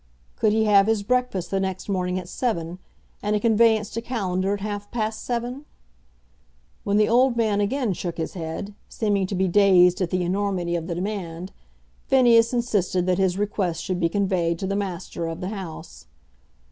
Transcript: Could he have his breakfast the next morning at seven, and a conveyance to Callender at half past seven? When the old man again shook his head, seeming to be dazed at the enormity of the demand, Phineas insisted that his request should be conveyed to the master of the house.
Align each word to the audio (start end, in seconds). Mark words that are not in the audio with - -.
Could 0.35 0.51
he 0.51 0.63
have 0.63 0.87
his 0.87 1.03
breakfast 1.03 1.51
the 1.51 1.59
next 1.59 1.87
morning 1.87 2.17
at 2.17 2.27
seven, 2.27 2.79
and 3.21 3.35
a 3.35 3.39
conveyance 3.39 3.91
to 3.91 4.01
Callender 4.01 4.55
at 4.55 4.61
half 4.61 4.89
past 4.89 5.23
seven? 5.23 5.63
When 6.83 6.97
the 6.97 7.07
old 7.07 7.37
man 7.37 7.61
again 7.61 7.93
shook 7.93 8.17
his 8.17 8.33
head, 8.33 8.73
seeming 8.89 9.27
to 9.27 9.35
be 9.35 9.47
dazed 9.47 10.01
at 10.01 10.09
the 10.09 10.23
enormity 10.23 10.75
of 10.75 10.87
the 10.87 10.95
demand, 10.95 11.51
Phineas 12.07 12.51
insisted 12.51 13.05
that 13.05 13.19
his 13.19 13.37
request 13.37 13.83
should 13.83 13.99
be 13.99 14.09
conveyed 14.09 14.57
to 14.57 14.65
the 14.65 14.75
master 14.75 15.27
of 15.27 15.39
the 15.39 15.49
house. 15.49 16.07